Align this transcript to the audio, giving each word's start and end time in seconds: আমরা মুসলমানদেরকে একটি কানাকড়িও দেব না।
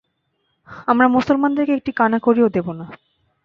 আমরা 0.87 1.07
মুসলমানদেরকে 1.07 1.73
একটি 1.75 1.91
কানাকড়িও 1.91 2.47
দেব 2.49 2.67
না। 2.71 2.85